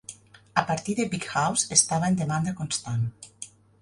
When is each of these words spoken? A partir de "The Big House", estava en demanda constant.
A 0.61 0.65
partir 0.69 0.95
de 0.99 1.03
"The 1.03 1.09
Big 1.11 1.25
House", 1.33 1.67
estava 1.77 2.09
en 2.13 2.17
demanda 2.23 2.55
constant. 2.63 3.05